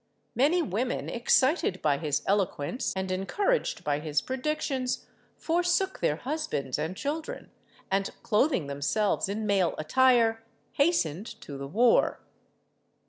[0.33, 5.05] Many women, excited by his eloquence, and encouraged by his predictions,
[5.37, 7.51] forsook their husbands and children,
[7.91, 12.19] and, clothing themselves in male attire, hastened to the war.